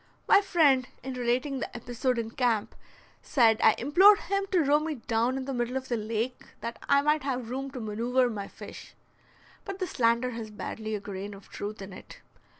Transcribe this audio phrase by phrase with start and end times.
[0.27, 2.73] My friend, in relating the episode in camp,
[3.21, 6.79] said I implored him to row me down in the middle of the lake that
[6.89, 8.95] I might have room to manoeuver my fish.
[9.63, 12.19] But the slander has barely a grain of truth in it.